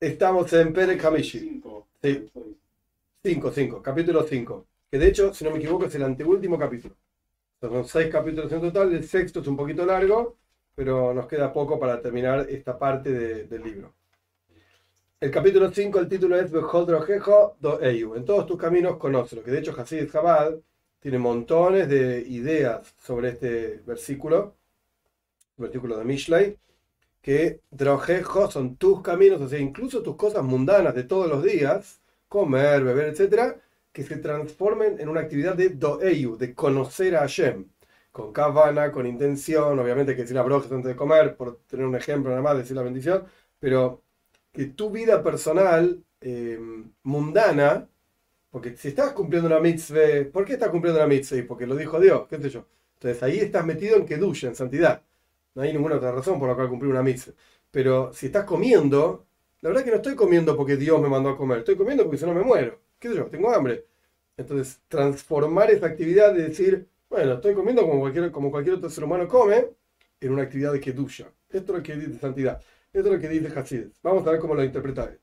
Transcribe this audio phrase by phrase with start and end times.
[0.00, 1.38] Estamos en Perek Hamishi.
[1.40, 1.86] Cinco.
[2.02, 2.30] Sí.
[3.22, 4.66] 5, 5, capítulo 5.
[4.90, 6.94] Que de hecho, si no me equivoco, es el anteúltimo capítulo.
[7.60, 10.36] Son seis capítulos en total, el sexto es un poquito largo,
[10.74, 13.92] pero nos queda poco para terminar esta parte de- del libro.
[15.20, 18.14] El capítulo 5, el título es Bechol Drojejo do Eiu.
[18.16, 20.54] En todos tus caminos conócelo, que de hecho Hasid Chabad
[21.00, 24.54] tiene montones de ideas sobre este versículo,
[25.56, 26.58] versículo de Mishlei,
[27.22, 32.00] que Drojejo son tus caminos, o sea, incluso tus cosas mundanas de todos los días,
[32.28, 33.60] comer, beber, etcétera,
[33.92, 37.66] que se transformen en una actividad de doeyu, de conocer a Hashem,
[38.12, 41.96] con kavana, con intención, obviamente que decir la broja antes de comer, por tener un
[41.96, 43.24] ejemplo nada más, decir la bendición,
[43.58, 44.02] pero
[44.52, 46.58] que tu vida personal, eh,
[47.02, 47.88] mundana,
[48.50, 51.46] porque si estás cumpliendo una mitzvah, ¿por qué estás cumpliendo una mitzvah?
[51.46, 52.66] Porque lo dijo Dios, qué sé yo.
[52.94, 55.02] Entonces ahí estás metido en kedusha, en santidad.
[55.58, 57.34] No hay ninguna otra razón por la cual cumplir una mitzvah.
[57.72, 59.26] Pero si estás comiendo,
[59.60, 62.16] la verdad que no estoy comiendo porque Dios me mandó a comer, estoy comiendo porque
[62.16, 62.78] si no me muero.
[62.96, 63.24] ¿Qué sé yo?
[63.26, 63.84] Tengo hambre.
[64.36, 69.02] Entonces, transformar esa actividad de decir, bueno, estoy comiendo como cualquier, como cualquier otro ser
[69.02, 69.66] humano come,
[70.20, 71.26] en una actividad de kedusha.
[71.48, 72.62] Esto es lo que dice santidad.
[72.92, 73.88] Esto es lo que dice Hasid.
[74.00, 75.18] Vamos a ver cómo lo interpreta él.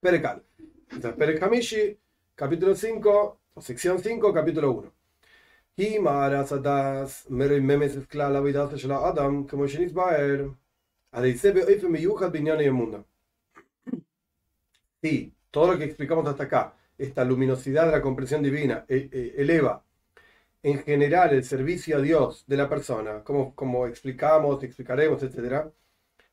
[0.00, 0.42] Perekal.
[0.90, 1.96] Entonces, Perek Hamishi,
[2.34, 4.95] capítulo 5, o sección 5, capítulo 1.
[5.77, 10.47] היא מערס הדס מרממס את כלל אבידתו של האדם, כמו שנסבר,
[11.11, 12.97] על זה באופן מיוחד בעניין האמונה.
[15.03, 19.33] Sí, todo lo que explicamos hasta acá, esta luminosidad de la comprensión divina, eh, eh,
[19.37, 19.83] eleva
[20.63, 25.65] en general el servicio a Dios de la persona, como, como explicamos, explicaremos, etc.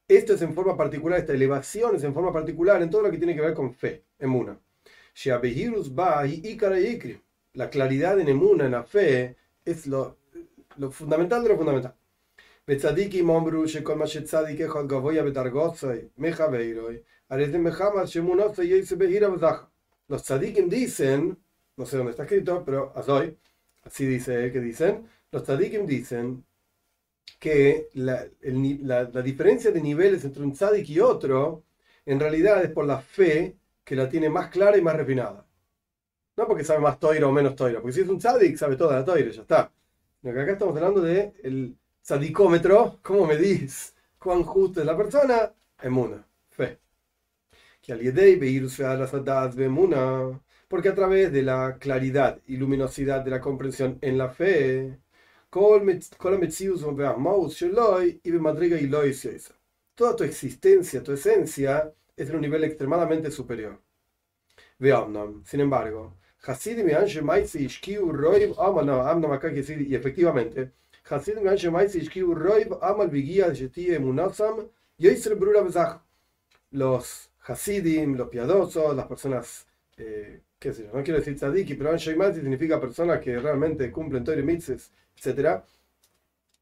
[0.06, 3.18] Esto es en forma particular, esta elevación es en forma particular en todo lo que
[3.18, 4.58] tiene que ver con fe, emuna.
[5.14, 5.94] Sheabehirus
[7.53, 10.17] la claridad en Emuna, en la fe, es lo,
[10.77, 11.95] lo fundamental de lo fundamental.
[20.07, 21.37] Los tzadikim dicen,
[21.77, 23.37] no sé dónde está escrito, pero así,
[23.83, 26.45] así dice que dicen, los tzadikim dicen
[27.39, 31.63] que la, el, la, la, diferencia de niveles entre un tzadik y otro,
[32.05, 35.42] en realidad es por la fe que la tiene más clara y más refinada.
[36.35, 38.95] No porque sabe más toiro o menos toiro, porque si es un tzadik sabe toda
[38.95, 39.71] la toiro, ya está.
[40.21, 45.53] Sino que acá estamos hablando del el tzadicómetro, cómo medís cuán justo es la persona,
[45.81, 46.79] emuna, fe.
[47.81, 47.99] Que al
[50.67, 54.97] porque a través de la claridad y luminosidad de la comprensión en la fe,
[59.95, 63.79] Toda tu existencia, tu esencia, es de un nivel extremadamente superior.
[65.45, 70.71] Sin embargo, Hasidim y Anshe Maitzi Ishkiu Roib Amal, no, quiere decir, y efectivamente,
[71.09, 74.67] Hasidim y Anshe Maitzi Ishkiu Roib Amal Vigia Shetie Munasam
[74.97, 76.01] Yoisre Brura Bezach.
[76.71, 79.65] Los Hasidim, los piadosos, las personas,
[79.97, 83.91] eh, qué sé yo, no quiero decir tzadiki, pero Anshe Maitzi significa personas que realmente
[83.91, 85.61] cumplen Torah y mitzvahs, etc.,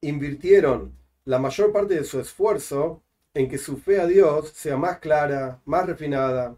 [0.01, 0.93] invirtieron
[1.25, 3.01] la mayor parte de su esfuerzo
[3.33, 6.57] en que su fe a Dios sea más clara, más refinada.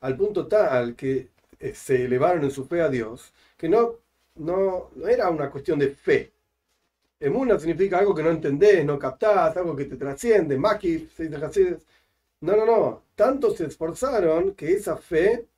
[0.00, 3.96] Al punto tal que eh, se elevaron en su fe a Dios, que no,
[4.36, 6.32] no, no era una cuestión de fe.
[7.20, 10.56] Emuna significa algo que no entendés, no captás, algo que te trasciende.
[10.56, 11.08] Maki,
[12.40, 13.02] no, no, no.
[13.14, 15.48] Tanto se esforzaron que esa fe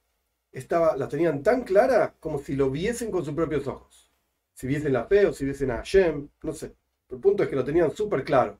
[0.52, 4.10] estaba, la tenían tan clara como si lo viesen con sus propios ojos.
[4.54, 6.74] Si viesen la fe o si viesen a Hashem, no sé.
[7.10, 8.56] Pero el punto es que lo tenían súper claro.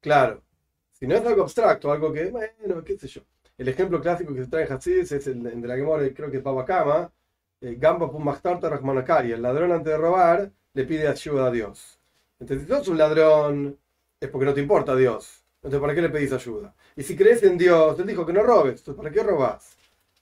[0.00, 0.42] Claro.
[0.90, 3.20] Si no es algo abstracto, algo que, bueno, qué sé yo.
[3.58, 6.38] El ejemplo clásico que se trae en Hasidis es el de la Gemora, creo que
[6.38, 7.12] es Baba Kama,
[7.60, 9.32] eh, Gamba Pum Machtarta Rahmanakari.
[9.32, 12.00] El ladrón antes de robar le pide ayuda a Dios.
[12.40, 13.78] Entonces, si sos un ladrón,
[14.18, 15.44] es porque no te importa Dios.
[15.56, 16.74] Entonces, ¿para qué le pedís ayuda?
[16.96, 19.76] Y si crees en Dios, Él dijo que no robes, entonces, ¿para qué robás?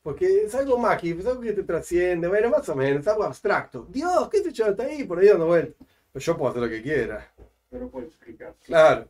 [0.07, 3.25] Porque es algo maqui, es algo que te trasciende, bueno, más o menos, es algo
[3.25, 3.89] abstracto.
[3.91, 5.85] Dios, qué sé yo, está ahí, por ahí dando vueltas.
[6.13, 7.29] Pero yo puedo hacer lo que quiera.
[7.69, 8.55] Pero puedo explicar.
[8.65, 9.09] Claro,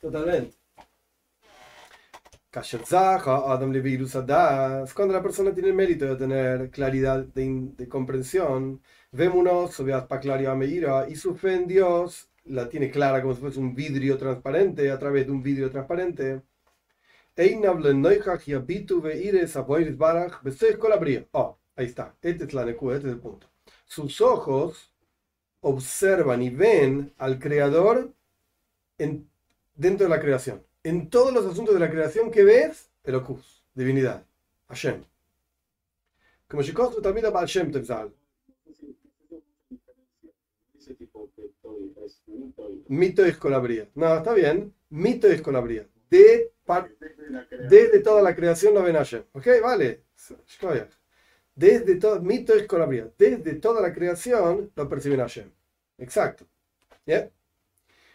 [0.00, 0.56] totalmente.
[3.52, 3.70] Adam
[4.94, 8.80] cuando la persona tiene el mérito de tener claridad de, de comprensión,
[9.12, 9.40] vemos
[10.20, 14.16] Claria Meira y su fe en Dios la tiene clara como si fuese un vidrio
[14.16, 16.40] transparente, a través de un vidrio transparente.
[21.32, 22.14] Oh, ahí está.
[22.20, 23.46] Este es la necuda, este es el punto.
[23.86, 24.92] Sus ojos
[25.60, 28.12] observan y ven al Creador
[28.98, 29.28] en,
[29.74, 30.62] dentro de la creación.
[30.82, 34.24] En todos los asuntos de la creación que ves, Elokus, divinidad,
[34.68, 35.02] Hashem.
[36.46, 38.12] Como Shikostu también a Baal Shem Tov Zal.
[42.90, 43.88] mito y escolabría.
[43.94, 44.74] No, está bien.
[44.90, 45.86] Mito y escolabría.
[46.10, 46.49] De,
[47.68, 49.24] desde toda la creación lo ven Hashem.
[49.32, 49.46] ¿Ok?
[49.62, 50.04] Vale.
[51.54, 53.10] Desde todo, mito y escolabría.
[53.18, 55.50] Desde toda la creación lo perciben Hashem.
[55.98, 56.46] Exacto.
[57.06, 57.30] ¿Ya?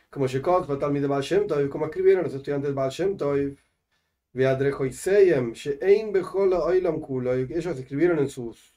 [0.09, 3.35] Como Shekot, Fatal de Baal Shem Tov, como escribieron los estudiantes de Baal Shem Tov,
[4.33, 8.73] Veadrejo Iseyem, Sheein Bechol Oilam Kulo, ellos escribieron en sus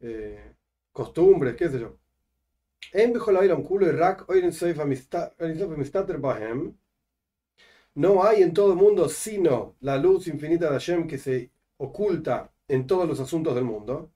[0.00, 0.54] eh,
[0.92, 1.96] costumbres, qué sé yo.
[2.92, 6.76] Ein Bechol Oilam Kulo y Rak Oiren Seif Amistater Bahem.
[7.94, 12.50] No hay en todo el mundo sino la luz infinita de Hashem que se oculta
[12.68, 14.10] en todos los asuntos del mundo.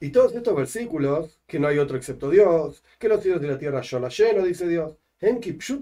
[0.00, 3.58] Y todos estos versículos, que no hay otro excepto Dios, que los cielos y la
[3.58, 4.96] tierra son la lleno, dice Dios.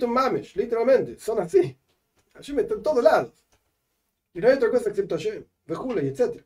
[0.08, 1.76] Mamesh, literalmente, son así.
[2.34, 3.32] Hashem está en todos lados.
[4.32, 6.42] Y no hay otra cosa excepto Hashem, Bejula y etc.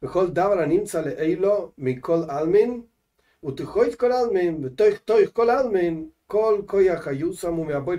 [0.00, 2.89] Bejol dabra nimtza le eilo mikol almin,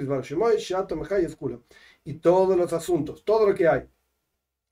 [0.07, 1.59] bar shemoy, shato mechayes kula.
[2.03, 3.87] Y todos los asuntos, todo lo que hay,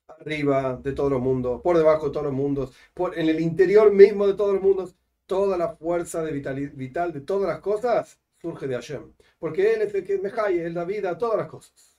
[0.08, 2.74] arriba de todos los mundos, por debajo de todos los mundos,
[3.16, 4.96] en el interior mismo de todos los mundos,
[5.26, 9.14] toda la fuerza de vitali- vital de todas las cosas surge de Hashem.
[9.38, 10.32] Porque Él es el que me
[10.62, 11.98] Él da vida a todas las cosas.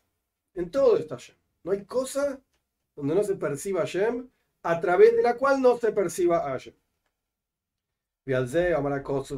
[0.54, 1.36] En todo está Hashem.
[1.64, 2.40] No hay cosa
[2.96, 4.28] donde no se perciba Hashem,
[4.62, 6.74] a través de la cual no se perciba Hashem.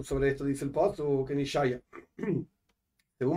[0.02, 1.80] Sobre esto dice el Pozu, que ni Shaya.
[3.18, 3.36] Según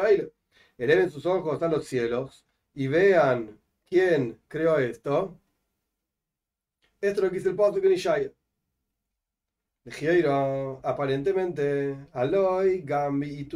[0.00, 0.28] ahí,
[0.76, 5.38] eleven sus ojos hasta los cielos y vean quién creó esto.
[7.00, 8.32] Esto es lo que dice el Pozu, que ni Shaya.
[9.84, 13.48] Dijeron, aparentemente, Aloy, Gambi,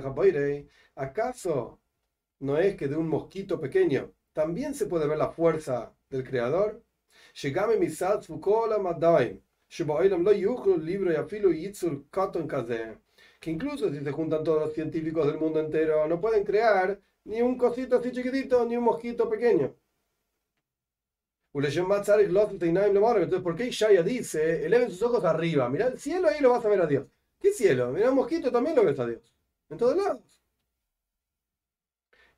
[0.00, 1.78] Jaboirei, ¿acaso
[2.40, 6.82] no es que de un mosquito pequeño también se puede ver la fuerza del creador?
[7.34, 12.98] Shegame misat fukola madaim, sheboilam lo yuchlu libro y afilo yitzur koton kaze.
[13.40, 17.42] Que incluso si se juntan todos los científicos del mundo entero, no pueden crear ni
[17.42, 19.74] un cosito así chiquitito, ni un mosquito pequeño.
[21.54, 25.68] Entonces, ¿por qué Ishaya dice, eleven sus ojos arriba?
[25.68, 27.06] Mirá el cielo, ahí lo vas a ver a Dios.
[27.40, 27.90] ¿Qué cielo?
[27.90, 29.34] Mirá un mosquito, también lo ves a Dios.
[29.70, 30.42] En todos lados.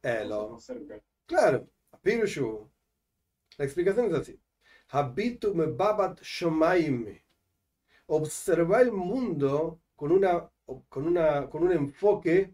[0.02, 0.58] Elo.
[1.26, 1.68] Claro,
[2.02, 2.70] Pirushu.
[3.58, 4.40] La explicación es así.
[4.92, 7.06] Habitu babat shomaim.
[8.08, 10.50] Observa el mundo con, una,
[10.88, 12.52] con, una, con un enfoque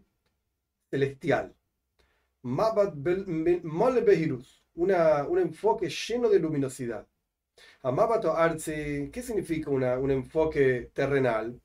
[0.89, 1.53] celestial.
[2.43, 4.63] Mabat bel- me- mole behirus.
[4.75, 7.07] Una, un enfoque lleno de luminosidad.
[7.83, 11.59] Amabato arzi, ¿qué significa una- un enfoque terrenal?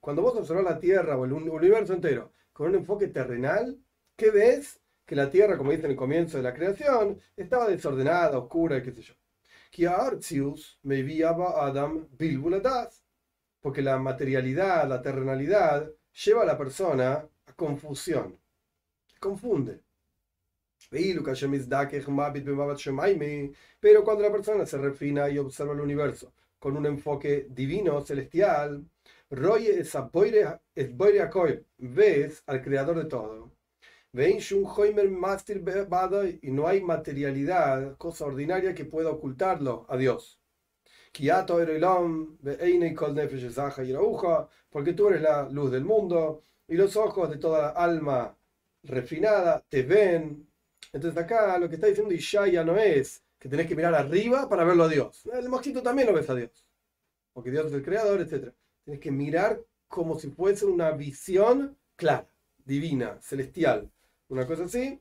[0.00, 3.78] Cuando vos observas la Tierra o el un- universo entero con un enfoque terrenal,
[4.16, 4.80] ¿qué ves?
[5.06, 8.92] Que la Tierra, como dice en el comienzo de la creación, estaba desordenada, oscura, qué
[8.92, 9.14] sé yo.
[10.82, 11.02] Me
[11.56, 12.08] Adam.
[13.60, 15.90] Porque la materialidad, la terrenalidad,
[16.24, 18.38] lleva a la persona a confusión.
[19.20, 19.82] Confunde.
[23.80, 28.84] Pero cuando la persona se refina y observa el universo con un enfoque divino, celestial,
[29.30, 29.94] Roye es
[31.78, 33.55] ves al creador de todo.
[36.42, 40.40] Y no hay materialidad, cosa ordinaria que pueda ocultarlo a Dios.
[44.70, 48.36] Porque tú eres la luz del mundo, y los ojos de toda alma
[48.82, 50.48] refinada te ven.
[50.92, 54.64] Entonces acá lo que está diciendo Ishaya no es que tenés que mirar arriba para
[54.64, 55.28] verlo a Dios.
[55.32, 56.66] El mosquito también lo ves a Dios,
[57.32, 58.52] porque Dios es el creador, etc.
[58.84, 62.28] Tienes que mirar como si fuese una visión clara,
[62.64, 63.90] divina, celestial.
[64.28, 65.00] Una cosa así,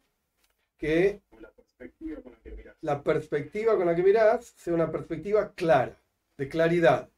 [0.77, 2.77] que la perspectiva con la que miras.
[2.81, 6.01] la perspectiva con la que mirás sea una perspectiva clara,
[6.37, 7.09] de claridad,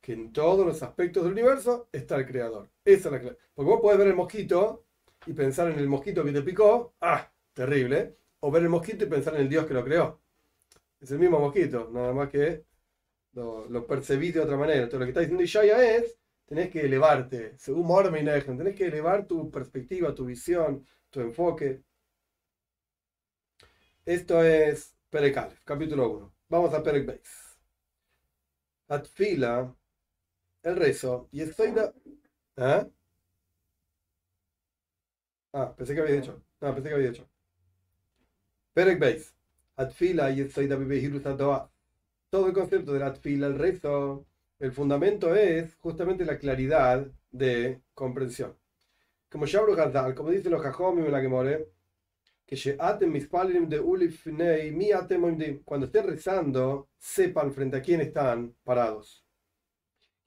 [0.00, 2.70] que en todos los aspectos del universo está el creador.
[2.84, 3.36] Esa es la.
[3.54, 4.84] Porque vos podés ver el mosquito
[5.26, 9.08] y pensar en el mosquito que te picó, ah, terrible, o ver el mosquito y
[9.08, 10.20] pensar en el Dios que lo creó.
[11.00, 12.64] Es el mismo mosquito, nada más que
[13.32, 14.84] lo, lo percibís de otra manera.
[14.84, 19.26] Entonces lo que está diciendo Ishaya es, tenés que elevarte, según Mormeinechen, tenés que elevar
[19.26, 21.82] tu perspectiva, tu visión, tu enfoque.
[24.04, 26.34] Esto es Perek capítulo 1.
[26.50, 27.58] Vamos a Perek Beis.
[28.88, 29.74] Atfila,
[30.62, 31.92] el rezo, y estoy de...
[32.56, 32.86] ¿Ah?
[35.52, 36.42] Ah, pensé que había dicho.
[36.60, 37.28] No, pensé que había dicho.
[38.74, 39.32] Perek Beis.
[39.76, 41.70] Atfila, y estoy Adoa.
[42.30, 44.26] Todo el concepto de la Atfila, el rezo,
[44.58, 48.59] el fundamento es justamente la claridad de comprensión.
[49.30, 51.68] Como Shabru Hazal, como dicen los Jajomim en la que more,
[52.44, 58.56] que she'atem mispalim de ulifnei mi atem cuando estén rezando, sepan frente a quién están
[58.64, 59.24] parados.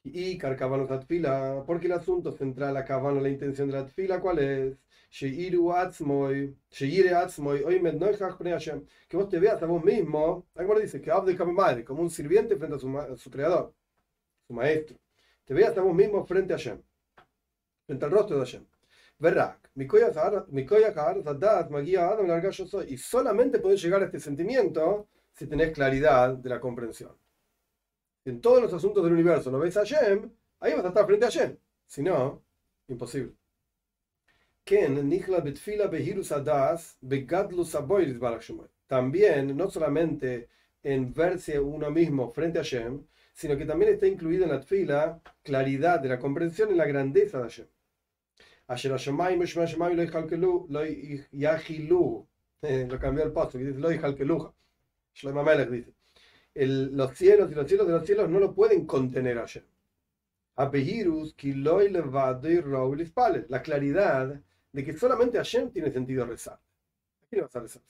[0.05, 4.22] Y carcavanos la tfila, porque el asunto central acá van la intención de la tfila,
[4.22, 4.77] ¿cuál es?
[5.12, 8.86] Sheiru atzmoy, sheire atzmoy, oimed noichach pnei Hashem.
[9.10, 12.55] Que vos te veas a vos mismo, como dice, que abde madre, como un sirviente
[12.55, 13.74] frente a su, a su creador,
[14.48, 14.98] su maestro.
[15.43, 16.81] Te veas a vos mismo frente a Hashem,
[17.86, 18.73] frente al rostro de Hashem.
[19.24, 19.70] Verrak,
[22.86, 27.15] y solamente podés llegar a este sentimiento si tenés claridad de la comprensión.
[28.22, 31.06] Si en todos los asuntos del universo no ves a Hashem, ahí vas a estar
[31.06, 31.58] frente a Hashem.
[31.88, 32.44] Si no,
[32.89, 33.34] imposible.
[38.88, 40.50] También, no solamente
[40.84, 45.22] en verse uno mismo frente a Hashem, sino que también está incluida en la tfila
[45.42, 47.68] claridad de la comprensión en la grandeza de Hashem.
[48.67, 49.41] Asher Hashemayim
[52.88, 53.32] lo cambió el
[53.82, 53.89] lo
[56.55, 59.63] los cielos y los cielos de los cielos no lo pueden contener a Hashem.
[60.55, 63.46] Apehirus ki loy levadei rou lispale.
[63.50, 64.39] La claridad
[64.72, 66.53] de que solamente Hashem tiene sentido rezar.
[66.53, 67.82] ¿A quién le vas a rezar?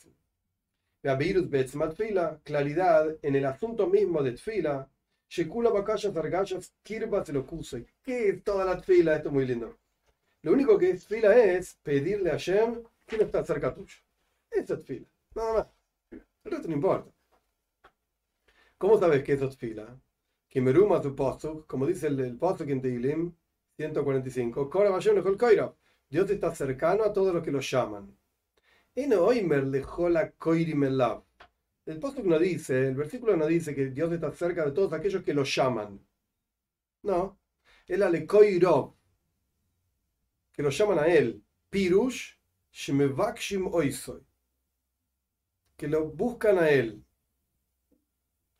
[2.44, 4.90] Claridad en el asunto mismo de tfila.
[5.28, 5.48] ¿Qué
[8.30, 9.16] es toda la tfila?
[9.16, 9.78] Esto es muy lindo.
[10.44, 13.96] Lo único que es fila es pedirle a Hashem que no está cerca tuyo.
[14.52, 15.08] Eso es fila.
[15.36, 15.68] Nada más.
[16.44, 17.10] El resto no importa.
[18.78, 19.98] ¿Cómo sabes que eso es fila?
[20.50, 23.34] Que meruma tu postuk, como dice el, el postuk en Teilim
[23.78, 25.74] 145, "Kora Hashem lechol koira".
[26.10, 28.16] Dios está cercano a todos los que lo llaman.
[31.86, 35.24] El postuk no dice, el versículo no dice que Dios está cerca de todos aquellos
[35.24, 36.00] que lo llaman.
[37.04, 37.40] No.
[37.88, 38.94] El alekoirov
[40.54, 42.36] que lo llaman a él, Pirush
[42.72, 44.22] Shemevakshim Oisoy,
[45.78, 47.04] que lo buscan a él,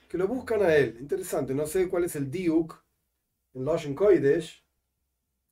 [0.08, 0.98] que lo buscan a él.
[1.00, 2.74] Interesante, no sé cuál es el diuk
[3.56, 4.64] en Loshen Koidesh,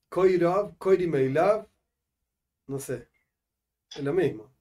[0.09, 1.67] Koirav, Koirimeilav,
[2.67, 3.09] no sé,
[3.95, 4.51] es lo mismo.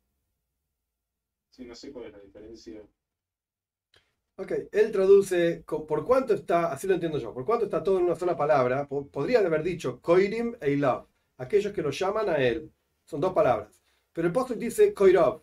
[1.50, 2.82] Sí, no sé cuál es la diferencia.
[4.36, 8.06] Ok, él traduce por cuánto está, así lo entiendo yo, por cuánto está todo en
[8.06, 11.06] una sola palabra, po- podría haber dicho Koirim e Ilav,
[11.40, 12.70] aquellos que lo llaman a él,
[13.06, 13.82] son dos palabras.
[14.12, 15.40] Pero el postre dice Koirav,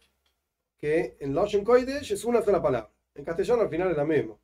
[0.78, 2.92] que en Loshen Koidesh es una sola palabra.
[3.16, 4.38] En castellano al final es la misma.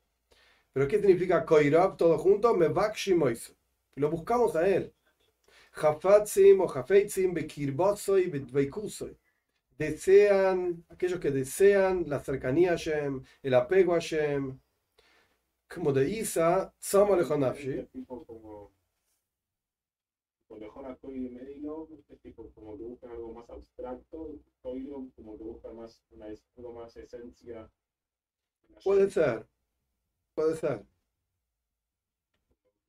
[0.74, 2.56] Pero ¿qué significa Koirav todo junto?
[2.56, 3.54] Mevakshim Oiso,
[3.94, 4.92] que lo buscamos a él.
[5.76, 9.16] Hafatzim o Hafeitzim Bekirbosoy Betveikusoy.
[9.78, 14.60] Desean, aquellos que desean la cercanía a Hashem, el apego a Hashem,
[15.68, 17.88] como de Isa, Sama Lejonafshi.
[20.54, 24.36] Por mejor a Medino, es tipo como que buscan algo más abstracto.
[24.62, 27.68] Como que busca más una, algo más esencia.
[28.84, 29.48] Puede ser,
[30.36, 30.86] puede ser.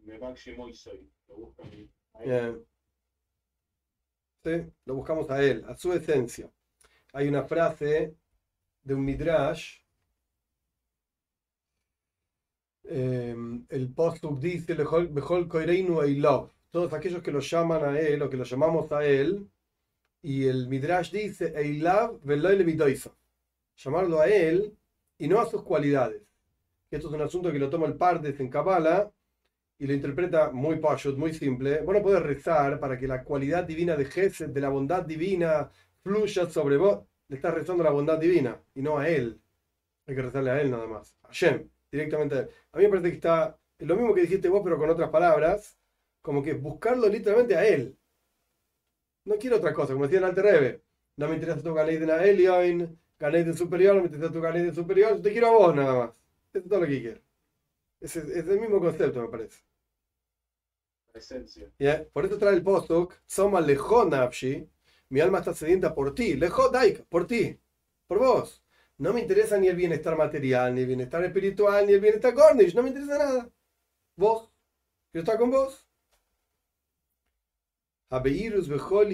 [0.04, 1.08] Me Bakshimoy soy.
[1.26, 1.70] Lo buscan
[2.12, 2.28] ahí.
[2.28, 2.66] Bien.
[4.44, 6.50] Sí, lo buscamos a él, a su esencia.
[7.14, 8.14] Hay una frase
[8.82, 9.78] de un Midrash.
[12.84, 13.34] eh,
[13.70, 18.28] el postuk dice: "Lejol- Bejol koireinu eilov", Todos aquellos que lo llaman a él o
[18.28, 19.48] que lo llamamos a él.
[20.22, 23.12] Y el Midrash dice: Eilav veloy levidoisa",
[23.76, 24.76] Llamarlo a él
[25.16, 26.22] y no a sus cualidades.
[26.90, 29.08] Esto es un asunto que lo toma el Pardes en Kabbalah
[29.78, 31.80] y lo interpreta muy pashut, muy simple.
[31.82, 35.70] Vos no podés rezar para que la cualidad divina de Gesed, de la bondad divina,
[36.02, 37.04] fluya sobre vos.
[37.28, 39.40] Le estás rezando la bondad divina y no a él.
[40.08, 41.16] Hay que rezarle a él nada más.
[41.22, 42.48] A Shem, directamente a él.
[42.72, 45.78] A mí me parece que está lo mismo que dijiste vos, pero con otras palabras,
[46.24, 47.98] como que buscarlo literalmente a él.
[49.26, 50.82] No quiero otra cosa, como decía el Alter Rebbe.
[51.16, 55.20] No me interesa tu Ganeiden a Elioin, Ganeiden superior, no me interesa tu Ganeiden superior,
[55.20, 56.10] te quiero a vos nada más.
[56.50, 57.20] Eso es todo lo que quiero.
[58.00, 59.62] Es, es el mismo concepto, me parece.
[61.12, 61.70] La esencia.
[61.78, 62.06] ¿Ya?
[62.10, 64.66] Por eso trae el postuk, Soma lejó nafshi,
[65.10, 67.60] mi alma está sedienta por ti, lejó daik, por ti,
[68.06, 68.64] por vos.
[68.96, 72.74] No me interesa ni el bienestar material, ni el bienestar espiritual, ni el bienestar gornish,
[72.74, 73.50] no me interesa nada.
[74.16, 74.50] Vos,
[75.12, 75.83] quiero estar con vos.
[78.16, 79.08] Abeirus bejol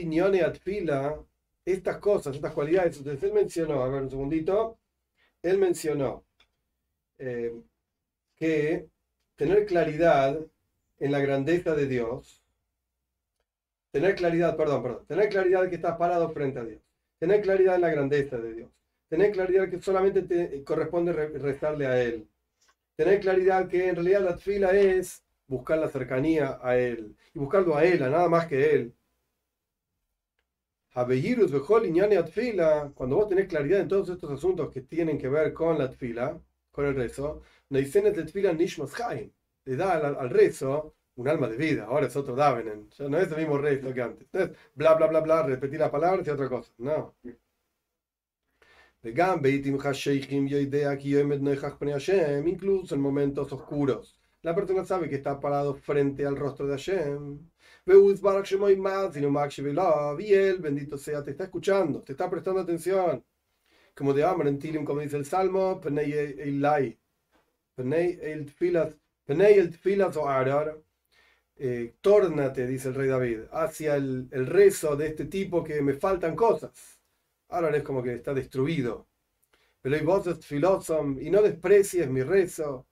[0.44, 1.16] atfila,
[1.64, 4.78] estas cosas, estas cualidades, entonces él mencionó, a ver un segundito,
[5.42, 6.24] él mencionó
[7.18, 7.52] eh,
[8.36, 8.86] que
[9.36, 10.38] tener claridad
[10.98, 12.42] en la grandeza de Dios,
[13.90, 16.80] tener claridad, perdón, perdón, tener claridad que estás parado frente a Dios,
[17.18, 18.70] tener claridad en la grandeza de Dios,
[19.08, 22.26] tener claridad que solamente te corresponde re- rezarle a Él,
[22.96, 27.76] tener claridad que en realidad la fila es buscar la cercanía a Él y buscarlo
[27.76, 28.94] a Él, a nada más que Él.
[32.94, 36.40] Cuando vos tenés claridad en todos estos asuntos que tienen que ver con la tfila,
[36.70, 37.80] con el rezo, le
[39.76, 43.38] da al, rezo un alma de vida, ahora es otro davenen, ya no es el
[43.38, 44.26] mismo rezo que antes.
[44.32, 47.14] No es bla, bla, bla, bla, repetir las palabras y otra cosa, no.
[52.46, 57.38] Incluso en momentos oscuros, la persona sabe que está parado frente al rostro de Hashem.
[60.18, 63.24] Y él, bendito sea, te está escuchando, te está prestando atención.
[63.94, 66.98] Como de Amar en Tilim, como dice el Salmo, Penei Eilai.
[67.74, 70.78] Penei el Tfilas, Penei el Tfilas o Arar.
[71.56, 75.94] Eh, tórnate, dice el rey David, hacia el, el rezo de este tipo que me
[75.94, 77.00] faltan cosas.
[77.50, 79.06] Ahora es como que está destruido.
[79.82, 82.86] Pero voces filosom y no desprecies mi rezo.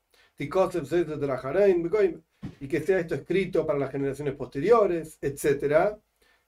[2.60, 5.98] Y que sea esto escrito para las generaciones posteriores, etc.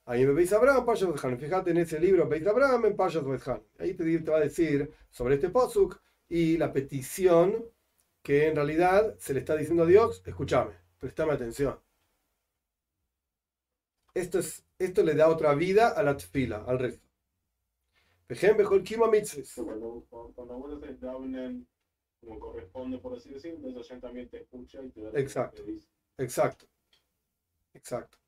[0.04, 3.24] Ahí me veis Abraham, Payas Fíjate en ese libro, veis Abraham en Payas
[3.78, 7.64] Ahí te, va a decir sobre este posuk y la petición
[8.22, 11.78] que en realidad se le está diciendo a Dios: escúchame, prestame atención.
[14.14, 17.00] Esto, es, esto le da otra vida a la tfila, al rezo.
[19.56, 20.06] Cuando,
[22.20, 25.62] como corresponde, por así decirlo, entonces también te escucha y te da Exacto,
[26.18, 26.66] exacto,
[27.72, 28.18] exacto.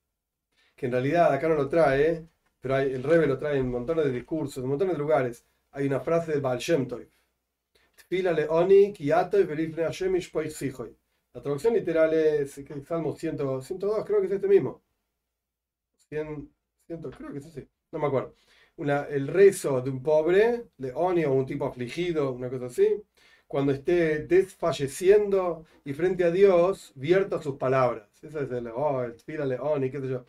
[0.75, 2.26] Que en realidad acá no lo trae,
[2.61, 5.44] pero hay, el Rebe lo trae en montones de discursos, en montones de lugares.
[5.72, 7.06] Hay una frase de Baal Shem Tov.
[11.34, 14.82] La traducción literal es el Salmo 100, 102, creo que es este mismo.
[16.08, 16.50] 100,
[16.87, 18.34] 100, creo que es ese, no me acuerdo
[18.76, 23.02] una, el rezo de un pobre, de Oni o un tipo afligido, una cosa así,
[23.52, 28.09] cuando esté desfalleciendo y frente a Dios vierta sus palabras.
[28.23, 30.25] Esa es el, oh, el tfila de Oni, qué sé yo.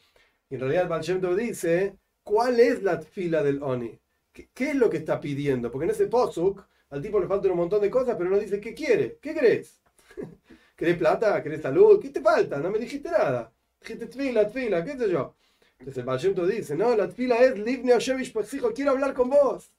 [0.50, 3.98] Y en realidad Baal dice, ¿cuál es la fila del Oni?
[4.34, 5.72] ¿Qué, ¿Qué, es lo que está pidiendo?
[5.72, 8.60] Porque en ese posuk al tipo le faltan un montón de cosas, pero no dice
[8.60, 9.18] qué quiere.
[9.22, 9.80] ¿Qué crees?
[10.76, 11.42] ¿Querés plata?
[11.42, 12.02] ¿Querés salud?
[12.02, 12.58] ¿Qué te falta?
[12.58, 13.54] No me dijiste nada.
[13.80, 15.34] Dijiste tfila, tfila, qué sé yo.
[15.80, 17.94] Entonces el Baal dice, no, la fila es Livne
[18.34, 19.72] pues hijo, quiero hablar con vos.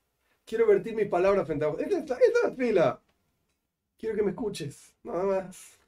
[0.47, 1.81] Quiero vertir mis palabras frente a vos.
[1.83, 3.01] Esta, es la fila.
[4.05, 5.79] Quiero que me escuches, nada más.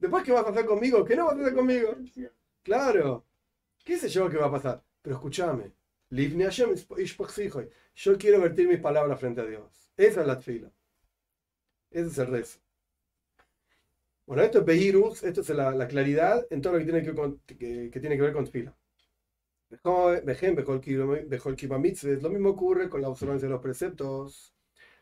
[0.00, 1.04] Después, ¿qué vas a hacer conmigo?
[1.04, 1.94] ¿Qué no vas a hacer conmigo?
[2.64, 3.24] Claro.
[3.84, 4.82] ¿Qué sé yo qué va a pasar?
[5.00, 5.70] Pero escúchame.
[7.94, 9.92] Yo quiero vertir mis palabras frente a Dios.
[9.96, 10.72] Esa es la fila.
[11.92, 12.58] Ese es el rezo.
[14.26, 18.00] Bueno, esto es Behirus, esto es la, claridad en todo lo que tiene que, que
[18.00, 18.74] tiene que ver con fila.
[22.20, 24.54] Lo mismo ocurre con la observancia de los preceptos.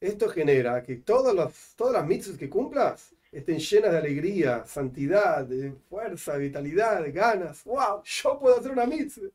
[0.00, 5.44] esto genera que todas las, todas las mitzvahs que cumplas estén llenas de alegría, santidad,
[5.44, 7.64] de fuerza, vitalidad, de ganas.
[7.64, 8.02] ¡Wow!
[8.04, 9.28] Yo puedo hacer una mitzvah.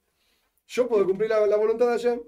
[0.68, 2.20] Yo puedo cumplir la, voluntad de Hashem.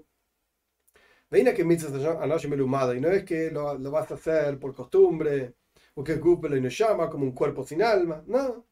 [1.30, 4.74] Veina que mitzvahs me lumada y no es que lo, lo, vas a hacer por
[4.74, 5.54] costumbre
[5.94, 8.22] o que Gupelo y nos llama como un cuerpo sin alma.
[8.26, 8.64] No.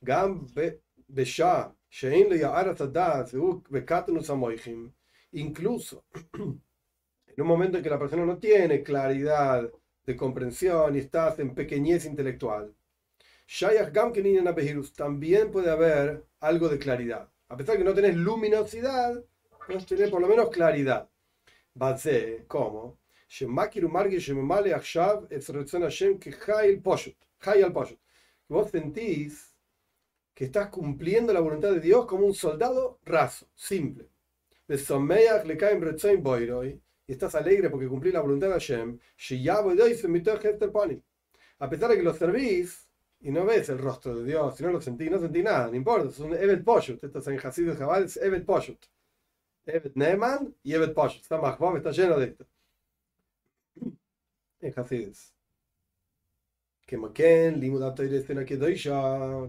[0.00, 0.46] Gam
[1.08, 1.72] Besha
[5.32, 6.04] Incluso
[7.36, 9.70] en un momento en que la persona no tiene claridad
[10.04, 12.74] de comprensión y estás en pequeñez intelectual,
[14.94, 17.30] también puede haber algo de claridad.
[17.48, 19.22] A pesar que no tenés luminosidad,
[19.66, 21.08] puedes tener por lo menos claridad.
[22.48, 22.98] ¿Cómo?
[28.48, 29.54] Vos sentís
[30.34, 34.08] que estás cumpliendo la voluntad de Dios como un soldado raso, simple.
[37.06, 38.98] Y estás alegre porque cumplí la voluntad de Hashem.
[41.58, 42.88] A pesar de que lo servís
[43.20, 45.76] y no ves el rostro de Dios, si no lo sentí, no sentí nada, no
[45.76, 47.02] importa, es un Evet Poshut.
[47.02, 48.78] Esto es en Hasid Jabal, es Evet Poshut.
[49.66, 51.22] Evet Neman y Evet Poshut.
[51.22, 52.46] Está más está lleno de esto.
[54.60, 55.36] En Hasidus
[56.86, 56.96] que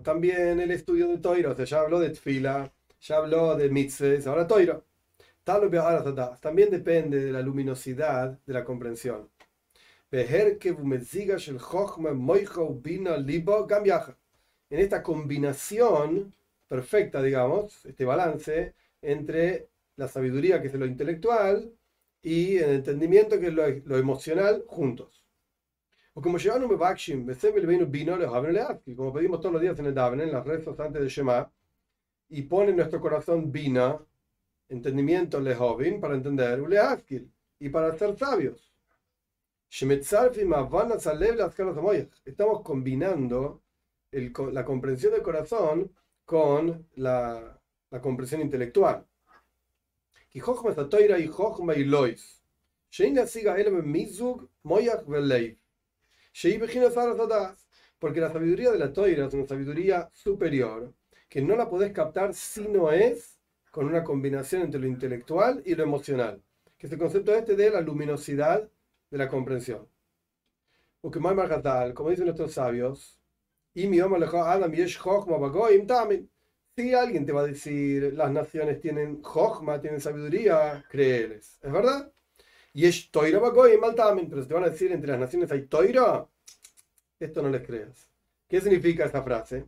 [0.04, 4.26] también el estudio de Toiro, o sea, ya habló de Tfila, ya habló de Mitzvahs,
[4.26, 4.87] ahora Toiro.
[6.42, 9.30] También depende de la luminosidad de la comprensión.
[14.70, 16.36] En esta combinación
[16.68, 21.72] perfecta, digamos, este balance entre la sabiduría, que es lo intelectual,
[22.22, 25.24] y el entendimiento, que es lo, lo emocional, juntos.
[26.14, 26.38] O como
[26.78, 27.26] Bakshim,
[28.96, 31.50] como pedimos todos los días en el Daven, en las rezos antes de Shema,
[32.28, 33.98] y pone en nuestro corazón Bina,
[34.70, 36.62] entendimiento lehovin, para entender,
[37.60, 38.74] y para ser sabios.
[42.26, 43.62] Estamos combinando
[44.12, 45.92] el, la comprensión del corazón
[46.26, 49.06] con la, la comprensión intelectual.
[50.34, 50.42] Y.
[58.00, 60.94] Porque la sabiduría de la Toira es una sabiduría superior
[61.28, 63.37] que no la podés captar si no es
[63.78, 66.42] con una combinación entre lo intelectual y lo emocional,
[66.80, 68.68] que es el concepto este de la luminosidad
[69.12, 69.88] de la comprensión.
[71.00, 73.20] Porque como dicen nuestros sabios,
[73.76, 73.84] si
[76.96, 81.60] alguien te va a decir las naciones tienen Jochma, tienen sabiduría, créeles.
[81.62, 82.12] ¿Es verdad?
[82.74, 85.68] Y es Toira Bagoim Maltamen, pero si te van a decir entre las naciones hay
[85.68, 86.28] Toira,
[87.20, 88.10] esto no les creas.
[88.48, 89.68] ¿Qué significa esta frase?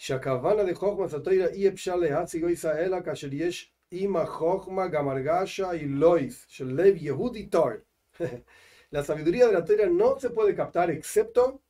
[0.00, 6.66] שהכוונה דחוכמה סתירה אי אפשר להציגו ישראל כאשר יש עם החוכמה גם הרגשה אילויס של
[6.66, 7.70] לב יהודי תור.
[8.92, 11.60] La sabiduría de la Torah no se puede captar excepto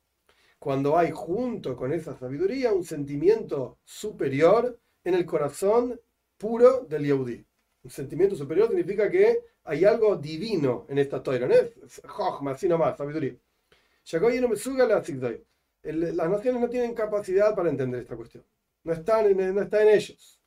[0.59, 5.99] cuando hay junto con esa sabiduría un sentimiento superior en el corazón
[6.37, 7.45] puro del Yehudi.
[7.85, 12.69] Un sentimiento superior significa que hay algo divino en esta Torah, no es Jochma, así
[12.69, 12.97] nomás,
[15.84, 18.46] Las naciones no tienen capacidad para entender esta cuestión.
[18.84, 20.40] No, están no está en ellos.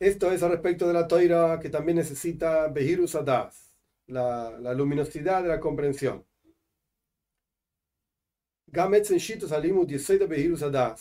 [0.00, 3.74] Esto es al respecto de la Toira que también necesita Behirus Adas,
[4.06, 6.24] la, luminosidad de la comprensión.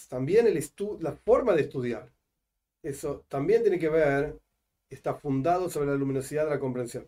[0.10, 0.64] También el
[1.00, 2.12] la forma de estudiar.
[2.82, 4.40] Eso también tiene que ver,
[4.90, 7.08] está fundado sobre la luminosidad de la comprensión.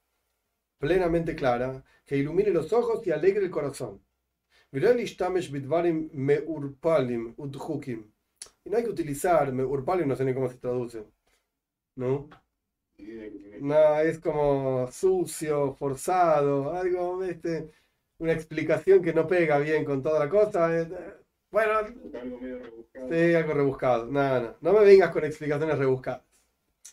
[0.81, 4.01] plenamente clara, que ilumine los ojos y alegre el corazón.
[8.65, 11.05] Y no hay que utilizar meurpalim, no sé ni cómo se traduce.
[11.95, 12.29] ¿No?
[13.61, 17.71] No, es como sucio, forzado, algo, este,
[18.19, 20.79] una explicación que no pega bien con toda la cosa.
[20.79, 20.87] Eh,
[21.51, 23.09] bueno, algo medio rebuscado.
[23.11, 24.05] Sí, algo rebuscado.
[24.07, 26.23] No, no, no me vengas con explicaciones rebuscadas.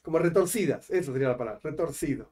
[0.02, 2.30] Como retorcidas, eso sería la palabra, retorcido.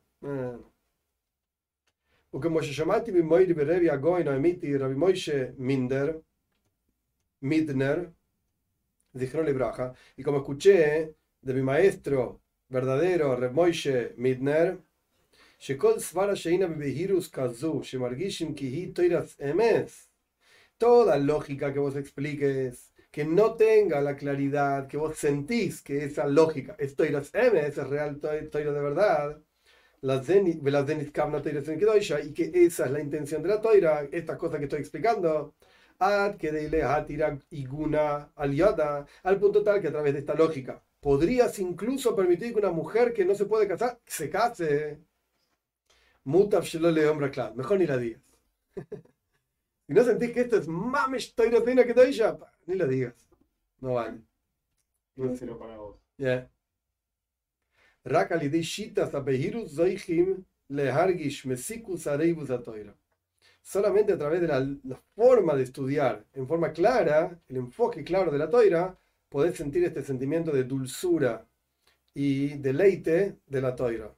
[2.37, 6.21] Porque Moshe Shamati Bimoiri Berevi Agoin Emiti Rabbi Moshe Minder,
[7.41, 8.13] Midner,
[9.15, 14.83] dijeron Braja, y como escuché de mi maestro verdadero, Rabbi Moshe Midner,
[20.77, 26.27] Toda lógica que vos expliques, que no tenga la claridad, que vos sentís que esa
[26.27, 29.41] lógica es Toiras Emes, es real Toira de verdad,
[32.21, 35.55] y que esa es la intención de la Toira, estas cosas que estoy explicando,
[39.23, 43.13] al punto tal que a través de esta lógica podrías incluso permitir que una mujer
[43.13, 44.99] que no se puede casar se case.
[46.25, 48.21] Mutaf le hombre claro, mejor ni la digas.
[49.87, 53.15] si no sentís que esto es mames toirotena que doy ya, ni la digas.
[53.81, 54.21] No vale.
[55.15, 55.97] No para vos.
[56.19, 56.51] Yeah.
[63.61, 68.31] Solamente a través de la, la, forma de estudiar en forma clara, el enfoque claro
[68.31, 68.97] de la toira,
[69.29, 71.45] podés sentir este sentimiento de dulzura
[72.15, 74.15] y deleite de la toira.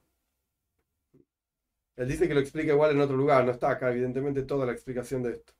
[1.95, 4.71] Él dice que lo explica igual en otro lugar, no está acá, evidentemente, toda la
[4.71, 5.53] explicación de esto.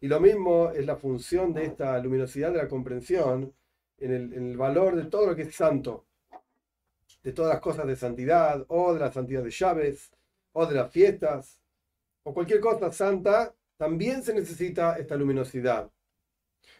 [0.00, 3.52] Y lo mismo es la función de esta luminosidad de la comprensión
[3.98, 6.06] en el, en el, valor de todo lo que es santo,
[7.22, 10.10] de todas las cosas de santidad, o de la santidad de llaves,
[10.52, 11.60] o de las fiestas,
[12.22, 15.90] o cualquier cosa santa, también se necesita esta luminosidad.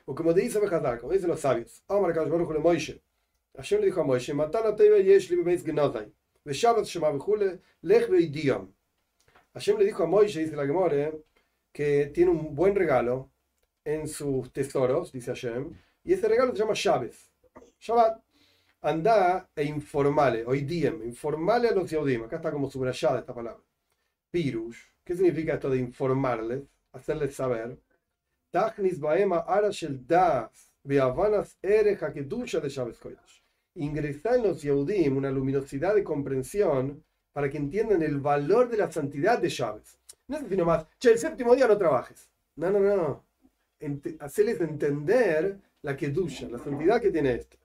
[0.05, 1.83] O como dice Bejadar, como dicen los sabios.
[3.59, 6.13] Hashem le dijo a Moishe, Matana Teiva Yesh li bebeis genozai.
[6.45, 7.11] Ve Shabbat Shema
[7.83, 8.73] Lech Veidiyam.
[9.55, 11.25] Hashem le dijo a Moishe, dice la Gemore,
[11.73, 13.31] que tiene un buen regalo
[13.85, 15.73] en sus tesoros, dice Hashem,
[16.05, 17.31] y ese regalo se llama llaves.
[17.79, 18.23] Shabbat.
[18.81, 22.23] Anda e informale, hoy diem, informale a los Yehudim.
[22.23, 23.63] Acá está como subrayada esta palabra.
[24.31, 24.79] Pirush.
[25.05, 26.63] ¿Qué significa esto de informarles?
[26.93, 27.77] Hacerles saber.
[28.51, 33.43] Tachnis baema arashel das, beavanas ereja kedusha de Shabbat Kodesh.
[33.75, 38.91] Ingresar en los Yehudim una luminosidad de comprensión para que entiendan el valor de la
[38.91, 39.99] santidad de llaves.
[40.27, 42.29] No es decir nomás, che, el séptimo día no trabajes.
[42.57, 43.25] No, no, no.
[43.81, 47.57] Ent hacerles entender la kedusha, la santidad que tiene esto.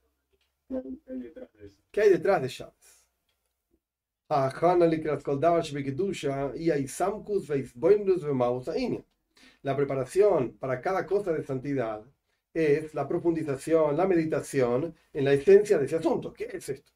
[1.91, 3.03] ¿Qué hay detrás de llaves?
[9.61, 12.03] La preparación para cada cosa de santidad
[12.53, 16.33] es la profundización, la meditación en la esencia de ese asunto.
[16.33, 16.91] ¿Qué es esto?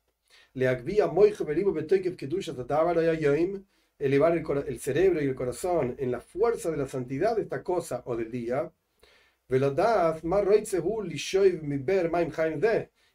[3.99, 7.63] Elevar el, el, cerebro y el corazón en la fuerza de la santidad de esta
[7.63, 8.71] cosa o del día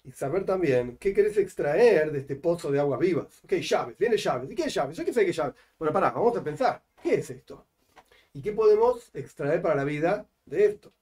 [0.05, 3.41] y saber también qué querés extraer de este pozo de aguas vivas.
[3.45, 4.51] Ok, llaves, viene llaves.
[4.51, 4.97] ¿Y qué es llaves?
[4.97, 5.55] Yo qué sé qué llaves.
[5.79, 6.83] Bueno, pará, vamos a pensar.
[7.03, 7.67] ¿Qué es esto?
[8.33, 10.93] ¿Y qué podemos extraer para la vida de esto?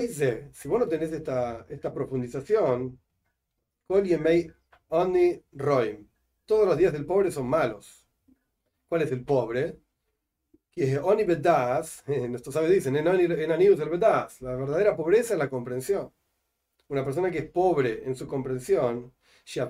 [0.00, 2.98] dice, si vos no tenés esta, esta profundización,
[4.88, 6.08] Oni Roim.
[6.46, 8.06] Todos los días del pobre son malos.
[8.88, 9.78] ¿Cuál es el pobre?
[10.72, 14.40] Que Oni Bedas, nuestros sabios dicen, en Anius el Bedas.
[14.42, 16.12] La verdadera pobreza es la comprensión
[16.90, 19.12] una persona que es pobre en su comprensión,
[19.44, 19.60] que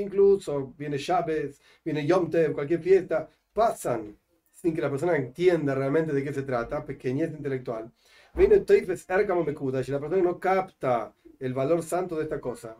[0.00, 1.54] incluso viene Shabbat,
[1.84, 4.16] viene Yom cualquier fiesta, pasan
[4.52, 7.90] sin que la persona entienda realmente de qué se trata, pequeñez intelectual.
[8.34, 12.76] Si la persona no capta el valor santo de esta cosa,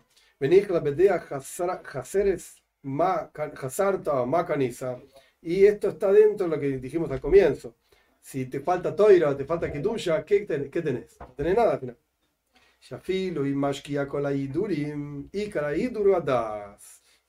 [5.43, 7.77] y esto está dentro de lo que dijimos al comienzo
[8.23, 11.19] si te falta toira, te falta kedusha, ¿qué, ten, ¿qué tenés?
[11.21, 11.99] No tenés nada al final.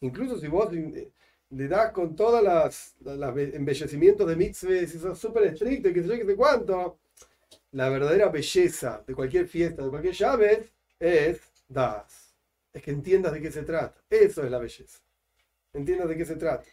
[0.02, 5.44] Incluso si vos le das con todas las, las embellecimientos de mitzvahs y sos súper
[5.46, 7.00] estricto y que sé yo, que sé cuánto,
[7.74, 12.36] la verdadera belleza de cualquier fiesta, de cualquier llave, es das.
[12.72, 14.02] Es que entiendas de qué se trata.
[14.10, 15.00] Eso es la belleza.
[15.74, 16.66] Entiendas de qué se trata.